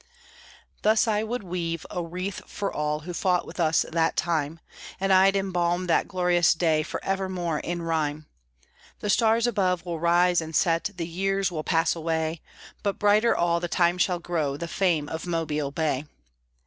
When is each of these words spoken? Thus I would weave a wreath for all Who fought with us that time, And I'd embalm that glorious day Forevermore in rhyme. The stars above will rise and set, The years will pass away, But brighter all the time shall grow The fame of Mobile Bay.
Thus 0.81 1.07
I 1.07 1.21
would 1.21 1.43
weave 1.43 1.85
a 1.91 2.01
wreath 2.03 2.41
for 2.47 2.73
all 2.73 3.01
Who 3.01 3.13
fought 3.13 3.45
with 3.45 3.59
us 3.59 3.85
that 3.91 4.17
time, 4.17 4.59
And 4.99 5.13
I'd 5.13 5.35
embalm 5.35 5.85
that 5.85 6.07
glorious 6.07 6.55
day 6.55 6.81
Forevermore 6.81 7.59
in 7.59 7.83
rhyme. 7.83 8.25
The 9.01 9.11
stars 9.11 9.45
above 9.45 9.85
will 9.85 9.99
rise 9.99 10.41
and 10.41 10.55
set, 10.55 10.89
The 10.95 11.07
years 11.07 11.51
will 11.51 11.63
pass 11.63 11.95
away, 11.95 12.41
But 12.81 12.97
brighter 12.97 13.37
all 13.37 13.59
the 13.59 13.67
time 13.67 13.99
shall 13.99 14.17
grow 14.17 14.57
The 14.57 14.67
fame 14.67 15.07
of 15.07 15.27
Mobile 15.27 15.69
Bay. 15.69 16.05